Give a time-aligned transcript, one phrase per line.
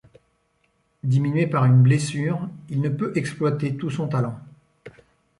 [1.03, 4.35] Diminué par une blessure, il ne peut exploiter tout son talent.